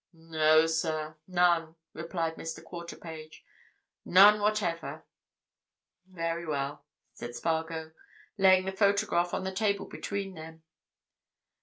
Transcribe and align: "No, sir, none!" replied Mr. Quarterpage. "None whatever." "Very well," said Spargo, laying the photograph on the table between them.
"No, 0.13 0.65
sir, 0.65 1.15
none!" 1.27 1.75
replied 1.93 2.33
Mr. 2.33 2.63
Quarterpage. 2.63 3.45
"None 4.03 4.39
whatever." 4.41 5.05
"Very 6.07 6.47
well," 6.47 6.87
said 7.13 7.35
Spargo, 7.35 7.91
laying 8.35 8.65
the 8.65 8.71
photograph 8.71 9.31
on 9.31 9.43
the 9.43 9.51
table 9.53 9.85
between 9.87 10.33
them. 10.33 10.63